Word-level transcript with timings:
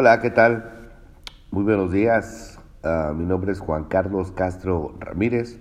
Hola, 0.00 0.20
¿qué 0.20 0.30
tal? 0.30 0.92
Muy 1.50 1.64
buenos 1.64 1.90
días. 1.90 2.60
Uh, 2.84 3.12
mi 3.14 3.24
nombre 3.24 3.50
es 3.50 3.58
Juan 3.58 3.86
Carlos 3.86 4.30
Castro 4.30 4.96
Ramírez 5.00 5.58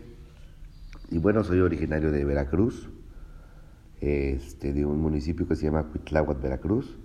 y 1.10 1.17
bueno, 1.17 1.44
soy 1.44 1.60
originario 1.60 2.12
de 2.12 2.23
Veracruz, 2.23 2.88
este, 4.00 4.73
de 4.73 4.86
un 4.86 5.02
municipio 5.02 5.47
que 5.47 5.55
se 5.55 5.65
llama 5.65 5.86
Cuitláhuac, 5.86 6.39
Veracruz. 6.39 7.00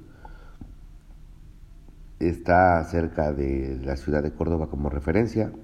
Está 2.20 2.84
cerca 2.84 3.32
de 3.32 3.80
la 3.82 3.96
ciudad 3.96 4.22
de 4.22 4.32
Córdoba 4.32 4.68
como 4.68 4.90
referencia 4.90 5.54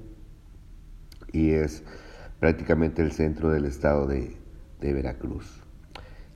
y 1.35 1.51
es 1.51 1.85
prácticamente 2.41 3.03
el 3.03 3.13
centro 3.13 3.51
del 3.51 3.67
estado 3.67 4.07
de, 4.07 4.39
de 4.81 4.95
Veracruz. 4.95 5.63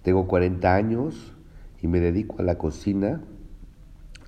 Tengo 0.02 0.26
40 0.26 0.74
años 0.74 1.32
y 1.80 1.86
me 1.86 2.00
dedico 2.00 2.36
a 2.38 2.42
la 2.42 2.58
cocina 2.58 3.22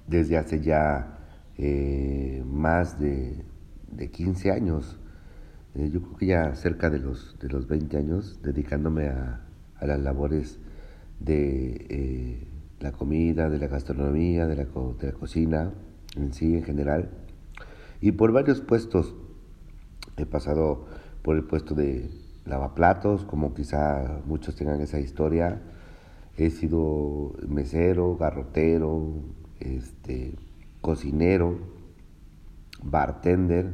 desde 0.06 0.36
hace 0.36 0.60
ya 0.60 1.18
eh, 1.56 2.42
más 2.46 2.98
de, 2.98 3.44
de, 3.90 4.10
15 4.10 4.50
años. 4.50 4.98
Eh, 5.74 5.90
yo 5.92 6.00
creo 6.02 6.16
que 6.16 6.26
ya 6.26 6.54
cerca 6.54 6.90
de 6.90 6.98
los, 6.98 7.38
de 7.40 7.48
los 7.48 7.66
20 7.66 7.96
años 7.96 8.40
dedicándome 8.42 9.08
a, 9.08 9.40
a 9.76 9.86
las 9.86 10.00
labores 10.00 10.58
de 11.20 11.86
eh, 11.88 12.48
la 12.80 12.92
comida, 12.92 13.48
de 13.48 13.58
la 13.58 13.66
gastronomía, 13.68 14.46
de 14.46 14.56
la, 14.56 14.64
de 14.64 15.06
la 15.06 15.12
cocina 15.12 15.72
en 16.16 16.32
sí, 16.32 16.56
en 16.56 16.64
general. 16.64 17.10
Y 18.00 18.12
por 18.12 18.32
varios 18.32 18.60
puestos. 18.60 19.14
He 20.16 20.26
pasado 20.26 20.86
por 21.22 21.34
el 21.34 21.44
puesto 21.44 21.74
de 21.74 22.08
lavaplatos, 22.44 23.24
como 23.24 23.52
quizá 23.52 24.20
muchos 24.26 24.54
tengan 24.54 24.80
esa 24.80 25.00
historia. 25.00 25.60
He 26.36 26.50
sido 26.50 27.32
mesero, 27.48 28.16
garrotero, 28.16 29.24
este, 29.64 30.34
cocinero, 30.80 31.58
bartender. 32.82 33.72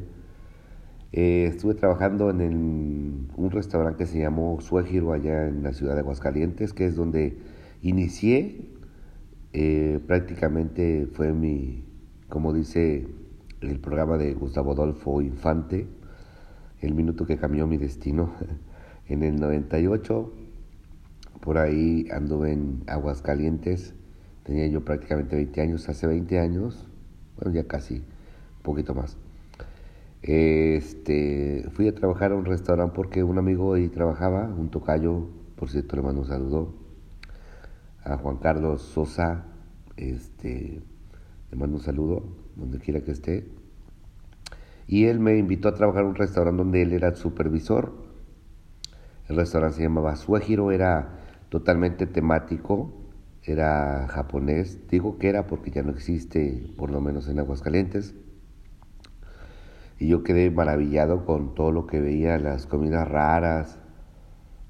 Eh, 1.13 1.47
estuve 1.49 1.75
trabajando 1.75 2.31
en 2.31 3.29
un 3.37 3.51
restaurante 3.51 4.05
que 4.05 4.07
se 4.07 4.21
llamó 4.21 4.61
Suegiro 4.61 5.13
allá 5.13 5.49
en 5.49 5.63
la 5.63 5.73
ciudad 5.73 5.95
de 5.95 6.01
Aguascalientes, 6.01 6.73
que 6.73 6.87
es 6.87 6.97
donde 6.97 7.37
inicié. 7.83 8.71
Eh, 9.53 10.01
prácticamente 10.07 11.09
fue 11.13 11.33
mi, 11.33 11.85
como 12.29 12.53
dice 12.53 13.09
el 13.61 13.81
programa 13.81 14.17
de 14.17 14.35
Gustavo 14.35 14.73
Adolfo 14.73 15.21
Infante, 15.21 15.89
el 16.81 16.95
minuto 16.95 17.27
que 17.27 17.37
cambió 17.37 17.67
mi 17.67 17.77
destino. 17.77 18.33
en 19.11 19.25
el 19.25 19.41
98, 19.41 20.33
por 21.41 21.59
ahí 21.59 22.07
anduve 22.13 22.53
en 22.53 22.85
Aguascalientes 22.87 23.95
Tenía 24.51 24.67
yo 24.67 24.85
prácticamente 24.85 25.37
20 25.37 25.61
años, 25.61 25.89
hace 25.89 26.09
20 26.09 26.41
años, 26.41 26.85
bueno, 27.37 27.55
ya 27.55 27.69
casi, 27.69 27.99
un 27.99 28.63
poquito 28.65 28.97
más. 28.97 29.17
Este, 30.23 31.69
fui 31.71 31.87
a 31.87 31.95
trabajar 31.95 32.33
a 32.33 32.35
un 32.35 32.45
restaurante 32.45 32.93
porque 32.97 33.23
un 33.23 33.39
amigo 33.39 33.75
ahí 33.75 33.87
trabajaba, 33.87 34.49
un 34.49 34.69
tocayo, 34.69 35.29
por 35.55 35.71
cierto 35.71 35.95
le 35.95 36.03
mando 36.03 36.23
un 36.23 36.27
saludo, 36.27 36.75
a 38.03 38.17
Juan 38.17 38.39
Carlos 38.39 38.83
Sosa, 38.83 39.45
este, 39.97 40.83
le 41.53 41.57
mando 41.57 41.77
un 41.77 41.83
saludo, 41.85 42.25
donde 42.57 42.81
quiera 42.81 43.03
que 43.03 43.13
esté. 43.13 43.47
Y 44.89 45.05
él 45.05 45.21
me 45.21 45.39
invitó 45.39 45.69
a 45.69 45.75
trabajar 45.75 46.03
en 46.03 46.09
un 46.09 46.17
restaurante 46.17 46.61
donde 46.61 46.83
él 46.83 46.93
era 46.93 47.15
supervisor. 47.15 47.93
El 49.29 49.37
restaurante 49.37 49.77
se 49.77 49.85
llamaba 49.85 50.17
Suegiro, 50.17 50.73
era 50.73 51.21
totalmente 51.51 52.09
temático, 52.09 53.00
era 53.45 54.07
japonés. 54.09 54.87
Digo 54.89 55.19
que 55.19 55.29
era 55.29 55.47
porque 55.47 55.71
ya 55.71 55.83
no 55.83 55.91
existe, 55.91 56.65
por 56.77 56.91
lo 56.91 57.01
menos 57.01 57.29
en 57.29 57.39
Aguascalientes. 57.39 58.15
Y 59.99 60.09
yo 60.09 60.23
quedé 60.23 60.51
maravillado 60.51 61.25
con 61.27 61.55
todo 61.55 61.73
lo 61.73 61.87
que 61.87 62.01
veía, 62.01 62.39
las 62.39 62.67
comidas 62.67 63.07
raras, 63.09 63.79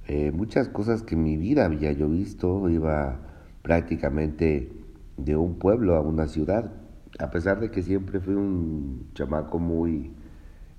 eh, 0.09 0.33
muchas 0.33 0.69
cosas 0.69 1.03
que 1.03 1.15
en 1.15 1.23
mi 1.23 1.37
vida 1.37 1.65
había 1.65 1.93
yo 1.93 2.09
visto. 2.09 2.69
Iba 2.69 3.21
prácticamente 3.63 4.73
de 5.17 5.37
un 5.37 5.59
pueblo 5.59 5.97
a 5.97 6.01
una 6.01 6.27
ciudad, 6.27 6.73
a 7.19 7.31
pesar 7.31 7.61
de 7.61 7.71
que 7.71 7.83
siempre 7.83 8.21
fui 8.21 8.35
un 8.35 9.11
chamaco 9.15 9.59
muy, 9.59 10.13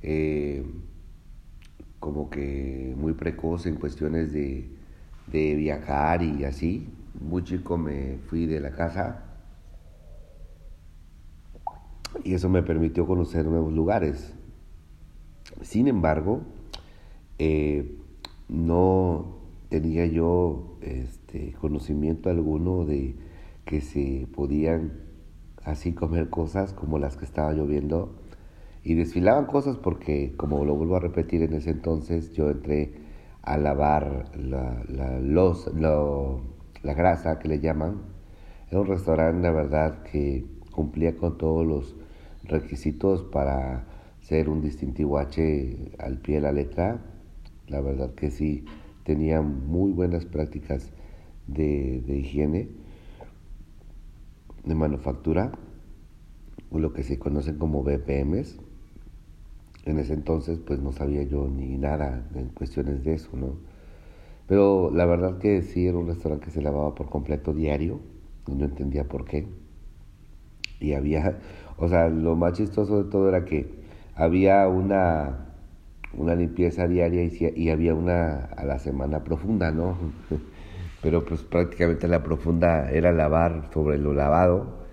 eh, 0.02 0.66
como 2.00 2.30
que 2.30 2.94
muy 2.98 3.14
precoz 3.14 3.66
en 3.68 3.76
cuestiones 3.76 4.34
de, 4.34 4.70
de 5.32 5.56
viajar 5.56 6.24
y 6.24 6.44
así 6.44 6.90
muy 7.20 7.44
chico 7.44 7.78
me 7.78 8.18
fui 8.28 8.46
de 8.46 8.60
la 8.60 8.72
casa 8.72 9.26
y 12.24 12.34
eso 12.34 12.50
me 12.50 12.64
permitió 12.64 13.06
conocer 13.06 13.46
nuevos 13.46 13.74
lugares. 13.74 14.34
Sin 15.62 15.88
embargo, 15.88 16.42
eh, 17.40 17.98
no 18.48 19.38
tenía 19.70 20.06
yo 20.06 20.78
este, 20.82 21.54
conocimiento 21.54 22.30
alguno 22.30 22.86
de 22.86 23.16
que 23.66 23.82
se 23.82 24.28
podían 24.36 24.94
así 25.64 25.94
comer 25.94 26.30
cosas 26.30 26.74
como 26.74 27.00
las 27.00 27.16
que 27.16 27.26
estaba 27.26 27.54
lloviendo 27.54 28.16
y 28.84 28.96
desfilaban 28.96 29.46
cosas 29.46 29.78
porque, 29.78 30.34
como 30.36 30.66
lo 30.66 30.76
vuelvo 30.76 30.96
a 30.96 31.00
repetir 31.00 31.44
en 31.44 31.54
ese 31.54 31.70
entonces, 31.70 32.34
yo 32.34 32.50
entré 32.50 32.96
a 33.44 33.58
lavar 33.58 34.32
la, 34.38 34.84
la, 34.90 35.20
los, 35.20 35.72
la 36.84 36.94
grasa 36.94 37.40
que 37.40 37.48
le 37.48 37.60
llaman. 37.60 38.02
Era 38.70 38.82
un 38.82 38.88
restaurante, 38.88 39.42
la 39.42 39.52
verdad, 39.52 40.04
que 40.04 40.46
cumplía 40.72 41.16
con 41.16 41.38
todos 41.38 41.66
los 41.66 41.96
requisitos 42.44 43.24
para 43.24 43.86
ser 44.22 44.50
un 44.50 44.62
distintivo 44.62 45.18
H 45.18 45.94
al 46.00 46.18
pie 46.20 46.36
de 46.36 46.42
la 46.42 46.52
letra. 46.52 47.02
La 47.68 47.82
verdad 47.82 48.14
que 48.16 48.32
sí, 48.32 48.66
tenía 49.04 49.42
muy 49.42 49.92
buenas 49.92 50.26
prácticas 50.26 50.92
de, 51.48 52.02
de 52.06 52.18
higiene, 52.18 52.70
de 54.64 54.76
manufactura, 54.76 55.52
o 56.72 56.80
lo 56.80 56.94
que 56.94 57.04
se 57.04 57.20
conocen 57.20 57.58
como 57.58 57.84
BPMs. 57.84 58.58
En 59.86 60.00
ese 60.00 60.14
entonces 60.14 60.60
pues 60.60 60.80
no 60.80 60.92
sabía 60.92 61.24
yo 61.24 61.48
ni 61.50 61.78
nada 61.78 62.30
en 62.36 62.50
cuestiones 62.50 63.04
de 63.04 63.16
eso, 63.16 63.30
¿no? 63.34 63.71
Pero 64.52 64.92
la 64.94 65.06
verdad 65.06 65.38
que 65.38 65.62
sí 65.62 65.88
era 65.88 65.98
un 65.98 66.08
restaurante 66.08 66.48
que 66.48 66.52
se 66.52 66.62
lavaba 66.62 66.94
por 66.94 67.10
completo 67.10 67.54
diario 67.54 68.02
y 68.48 68.52
no 68.54 68.66
entendía 68.66 69.06
por 69.06 69.24
qué. 69.24 69.48
Y 70.82 70.92
había, 70.92 71.40
o 71.78 71.88
sea, 71.88 72.10
lo 72.10 72.36
más 72.36 72.52
chistoso 72.52 73.02
de 73.02 73.10
todo 73.10 73.30
era 73.30 73.46
que 73.46 73.70
había 74.14 74.68
una, 74.68 75.56
una 76.14 76.36
limpieza 76.36 76.86
diaria 76.90 77.24
y, 77.24 77.54
y 77.56 77.70
había 77.70 77.94
una 77.96 78.44
a 78.44 78.66
la 78.66 78.78
semana 78.80 79.24
profunda, 79.24 79.72
¿no? 79.72 79.98
Pero 81.02 81.24
pues 81.24 81.44
prácticamente 81.44 82.10
la 82.10 82.22
profunda 82.22 82.92
era 82.92 83.14
lavar 83.14 83.70
sobre 83.74 84.00
lo 84.00 84.14
lavado 84.14 84.86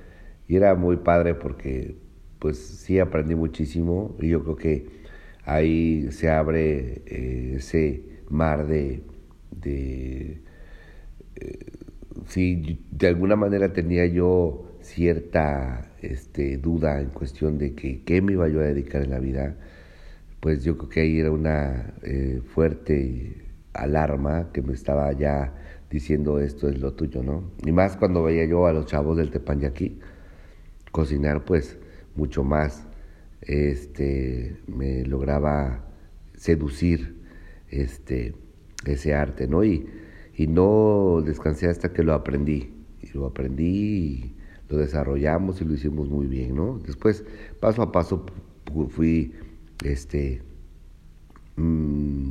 y 0.46 0.54
era 0.54 0.76
muy 0.76 0.98
padre 0.98 1.34
porque 1.34 1.96
pues 2.38 2.64
sí 2.64 3.00
aprendí 3.00 3.34
muchísimo 3.34 4.14
y 4.20 4.28
yo 4.28 4.44
creo 4.44 4.54
que 4.54 4.86
ahí 5.44 6.12
se 6.12 6.30
abre 6.30 7.02
eh, 7.06 7.54
ese 7.56 8.22
mar 8.28 8.64
de 8.68 9.17
de 9.50 10.42
eh, 11.36 11.58
si 12.26 12.84
de 12.90 13.08
alguna 13.08 13.36
manera 13.36 13.72
tenía 13.72 14.06
yo 14.06 14.78
cierta 14.80 15.90
este, 16.02 16.56
duda 16.58 17.00
en 17.00 17.10
cuestión 17.10 17.58
de 17.58 17.74
que 17.74 18.02
qué 18.04 18.22
me 18.22 18.32
iba 18.32 18.48
yo 18.48 18.60
a 18.60 18.64
dedicar 18.64 19.02
en 19.02 19.10
la 19.10 19.18
vida, 19.18 19.56
pues 20.40 20.64
yo 20.64 20.76
creo 20.78 20.88
que 20.88 21.00
ahí 21.00 21.20
era 21.20 21.30
una 21.30 21.94
eh, 22.02 22.40
fuerte 22.54 23.44
alarma 23.72 24.50
que 24.52 24.62
me 24.62 24.72
estaba 24.72 25.12
ya 25.12 25.54
diciendo 25.90 26.38
esto 26.40 26.68
es 26.68 26.78
lo 26.80 26.92
tuyo, 26.94 27.22
¿no? 27.22 27.50
Y 27.64 27.72
más 27.72 27.96
cuando 27.96 28.22
veía 28.22 28.44
yo 28.44 28.66
a 28.66 28.72
los 28.72 28.86
chavos 28.86 29.16
del 29.16 29.30
Tepañaquí 29.30 29.98
cocinar, 30.92 31.44
pues 31.44 31.78
mucho 32.14 32.44
más 32.44 32.86
este 33.42 34.56
me 34.66 35.04
lograba 35.04 35.84
seducir 36.34 37.16
este 37.68 38.34
ese 38.84 39.14
arte, 39.14 39.48
¿no? 39.48 39.64
Y, 39.64 39.86
y 40.34 40.46
no 40.46 41.22
descansé 41.24 41.68
hasta 41.68 41.92
que 41.92 42.02
lo 42.02 42.14
aprendí. 42.14 42.74
Y 43.00 43.16
lo 43.16 43.26
aprendí 43.26 43.64
y 43.64 44.36
lo 44.68 44.76
desarrollamos 44.78 45.60
y 45.60 45.64
lo 45.64 45.74
hicimos 45.74 46.08
muy 46.08 46.26
bien, 46.26 46.56
¿no? 46.56 46.78
Después, 46.84 47.24
paso 47.60 47.82
a 47.82 47.92
paso, 47.92 48.26
fui 48.90 49.32
este, 49.84 50.42
mmm, 51.56 52.30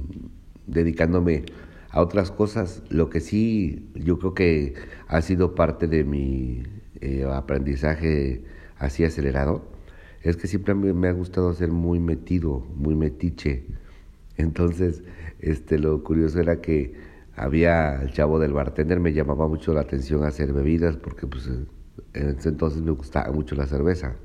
dedicándome 0.68 1.44
a 1.90 2.02
otras 2.02 2.32
cosas. 2.32 2.84
Lo 2.90 3.10
que 3.10 3.20
sí, 3.20 3.90
yo 3.96 4.20
creo 4.20 4.34
que 4.34 4.74
ha 5.08 5.22
sido 5.22 5.56
parte 5.56 5.88
de 5.88 6.04
mi 6.04 6.64
eh, 7.02 7.26
aprendizaje 7.32 8.44
así 8.78 9.04
acelerado, 9.04 9.66
es 10.22 10.38
que 10.38 10.48
siempre 10.48 10.74
me 10.76 11.08
ha 11.08 11.14
gustado 11.14 11.54
ser 11.54 11.72
muy 11.72 12.00
metido, 12.00 12.66
muy 12.76 12.96
metiche. 12.96 13.66
Entonces, 14.38 15.04
este, 15.40 15.80
lo 15.80 16.04
curioso 16.04 16.40
era 16.40 16.62
que 16.62 16.96
había 17.36 18.02
el 18.02 18.12
chavo 18.14 18.40
del 18.40 18.54
bartender, 18.54 19.00
me 19.00 19.14
llamaba 19.14 19.48
mucho 19.48 19.74
la 19.74 19.82
atención 19.82 20.24
hacer 20.24 20.54
bebidas 20.54 20.98
porque 20.98 21.28
pues 21.28 21.48
en 21.48 21.68
ese 22.14 22.50
entonces 22.50 22.82
me 22.82 22.92
gustaba 22.92 23.32
mucho 23.32 23.56
la 23.56 23.68
cerveza. 23.68 24.16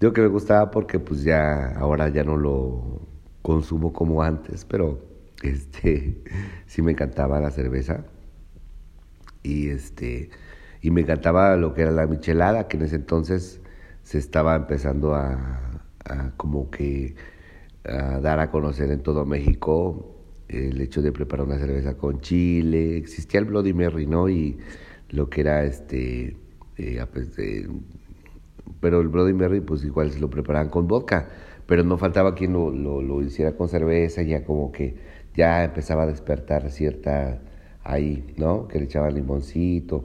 Digo 0.00 0.12
que 0.12 0.20
me 0.20 0.28
gustaba 0.28 0.70
porque 0.70 0.98
pues 0.98 1.22
ya 1.24 1.68
ahora 1.78 2.08
ya 2.08 2.24
no 2.24 2.36
lo 2.36 3.00
consumo 3.42 3.92
como 3.92 4.22
antes, 4.22 4.64
pero 4.64 5.00
este 5.42 6.22
sí 6.66 6.82
me 6.82 6.92
encantaba 6.92 7.40
la 7.40 7.50
cerveza. 7.50 8.04
Y 9.42 9.68
este 9.68 10.30
y 10.82 10.90
me 10.90 11.00
encantaba 11.02 11.56
lo 11.56 11.74
que 11.74 11.82
era 11.82 11.90
la 11.90 12.06
michelada, 12.06 12.68
que 12.68 12.76
en 12.76 12.84
ese 12.84 12.96
entonces 12.96 13.60
se 14.02 14.18
estaba 14.18 14.54
empezando 14.56 15.14
a, 15.14 15.82
a 16.04 16.30
como 16.36 16.70
que 16.70 17.16
dar 17.86 18.40
a 18.40 18.50
conocer 18.50 18.90
en 18.90 19.02
todo 19.02 19.24
México 19.24 20.16
el 20.48 20.80
hecho 20.80 21.02
de 21.02 21.12
preparar 21.12 21.46
una 21.46 21.58
cerveza 21.58 21.96
con 21.96 22.20
chile, 22.20 22.96
existía 22.96 23.40
el 23.40 23.46
Bloody 23.46 23.72
Mary, 23.72 24.06
¿no? 24.06 24.28
Y 24.28 24.58
lo 25.10 25.28
que 25.28 25.40
era 25.40 25.64
este, 25.64 26.36
eh, 26.76 27.04
eh, 27.38 27.68
pero 28.80 29.00
el 29.00 29.08
Bloody 29.08 29.32
Mary 29.32 29.60
pues 29.60 29.84
igual 29.84 30.10
se 30.12 30.20
lo 30.20 30.30
preparaban 30.30 30.68
con 30.68 30.86
vodka, 30.86 31.28
pero 31.66 31.82
no 31.82 31.98
faltaba 31.98 32.34
quien 32.34 32.52
lo, 32.52 32.70
lo 32.70 33.22
hiciera 33.22 33.56
con 33.56 33.68
cerveza, 33.68 34.22
ya 34.22 34.44
como 34.44 34.70
que 34.72 34.96
ya 35.34 35.64
empezaba 35.64 36.04
a 36.04 36.06
despertar 36.06 36.70
cierta 36.70 37.40
ahí, 37.82 38.34
¿no? 38.36 38.68
Que 38.68 38.78
le 38.78 38.84
echaban 38.84 39.14
limoncito. 39.14 40.04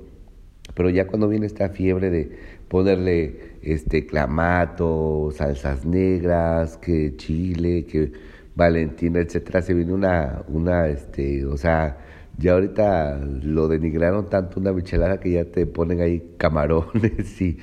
Pero 0.75 0.89
ya 0.89 1.07
cuando 1.07 1.27
viene 1.27 1.45
esta 1.45 1.69
fiebre 1.69 2.09
de 2.09 2.37
ponerle 2.71 3.57
este 3.63 4.06
clamato, 4.06 5.29
salsas 5.33 5.85
negras, 5.85 6.77
que 6.77 7.18
chile, 7.18 7.85
que 7.85 8.13
Valentina, 8.56 9.19
etcétera, 9.19 9.62
se 9.62 9.73
viene 9.73 9.94
una, 9.94 10.44
una, 10.47 10.88
este, 10.88 11.45
o 11.45 11.57
sea, 11.57 11.97
ya 12.38 12.53
ahorita 12.53 13.19
lo 13.44 13.68
denigraron 13.68 14.29
tanto 14.29 14.62
una 14.62 14.71
michelada 14.71 15.19
que 15.19 15.31
ya 15.31 15.45
te 15.51 15.65
ponen 15.68 16.00
ahí 16.00 16.35
camarones 16.38 17.41
y 17.41 17.57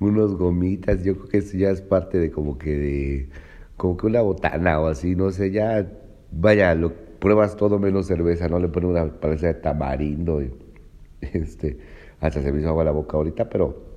unos 0.00 0.34
gomitas, 0.36 1.04
yo 1.04 1.14
creo 1.16 1.28
que 1.28 1.38
eso 1.38 1.58
ya 1.58 1.68
es 1.70 1.82
parte 1.82 2.18
de 2.18 2.30
como 2.30 2.56
que 2.56 2.70
de, 2.74 3.28
como 3.76 3.98
que 3.98 4.06
una 4.06 4.22
botana 4.22 4.80
o 4.80 4.86
así, 4.88 5.14
no 5.14 5.30
sé, 5.30 5.50
ya, 5.50 5.86
vaya, 6.32 6.74
lo 6.74 6.94
pruebas 7.20 7.56
todo 7.56 7.78
menos 7.78 8.06
cerveza, 8.06 8.48
¿no? 8.48 8.58
Le 8.58 8.68
ponen 8.68 8.90
una 8.90 9.20
parece 9.20 9.48
de 9.48 9.54
tamarindo 9.54 10.42
este, 11.20 11.78
hasta 12.20 12.40
se 12.42 12.50
me 12.50 12.60
hizo 12.60 12.70
agua 12.70 12.84
la 12.84 12.92
boca 12.92 13.18
ahorita, 13.18 13.50
pero, 13.50 13.93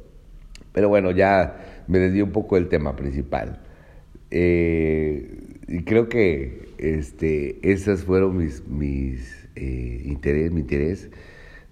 pero 0.78 0.90
bueno, 0.90 1.10
ya 1.10 1.56
me 1.88 1.98
desvié 1.98 2.22
un 2.22 2.32
poco 2.32 2.54
del 2.54 2.68
tema 2.68 2.96
principal. 2.96 3.58
Eh, 4.30 5.58
y 5.68 5.84
creo 5.86 6.08
que 6.08 6.70
este, 6.78 7.58
esos 7.68 8.04
fueron 8.04 8.38
mis, 8.38 8.64
mis 8.68 9.50
eh, 9.56 10.04
interés, 10.06 10.52
mi 10.52 10.60
interés 10.60 11.10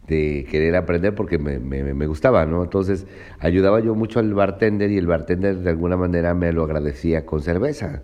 de 0.07 0.47
querer 0.49 0.75
aprender 0.75 1.13
porque 1.13 1.37
me, 1.37 1.59
me, 1.59 1.93
me, 1.93 2.07
gustaba, 2.07 2.47
¿no? 2.47 2.63
Entonces 2.63 3.05
ayudaba 3.37 3.79
yo 3.79 3.93
mucho 3.93 4.17
al 4.19 4.33
bartender 4.33 4.89
y 4.89 4.97
el 4.97 5.05
bartender 5.05 5.57
de 5.57 5.69
alguna 5.69 5.97
manera 5.97 6.33
me 6.33 6.51
lo 6.51 6.63
agradecía 6.63 7.27
con 7.27 7.43
cerveza. 7.43 8.01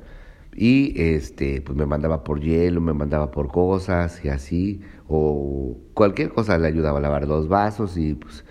Y 0.56 0.94
este, 1.02 1.64
pues 1.64 1.76
me 1.76 1.88
mandaba 1.88 2.24
por 2.24 2.42
hielo, 2.42 2.80
me 2.80 2.94
mandaba 2.94 3.32
por 3.32 3.48
cosas 3.48 4.24
y 4.24 4.30
así, 4.30 4.82
o 5.08 5.80
cualquier 5.96 6.30
cosa 6.30 6.60
le 6.60 6.68
ayudaba 6.68 7.00
a 7.00 7.02
lavar 7.02 7.26
dos 7.26 7.48
vasos 7.48 7.98
y 7.98 8.14
pues 8.14 8.46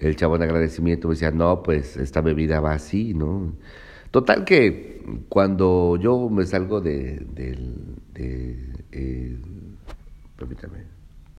el 0.00 0.16
chavo 0.16 0.38
de 0.38 0.44
agradecimiento 0.44 1.08
me 1.08 1.14
decía, 1.14 1.30
no, 1.30 1.62
pues 1.62 1.96
esta 1.96 2.20
bebida 2.20 2.60
va 2.60 2.72
así, 2.74 3.14
¿no? 3.14 3.54
Total 4.10 4.44
que 4.44 5.02
cuando 5.28 5.96
yo 5.96 6.28
me 6.30 6.46
salgo 6.46 6.80
de, 6.80 7.26
de, 7.34 7.58
de 8.14 8.58
eh, 8.92 9.38
permítame. 10.36 10.93